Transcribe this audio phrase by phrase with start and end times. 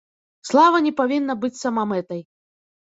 [0.49, 2.21] Слава не павінна быць самамэтай.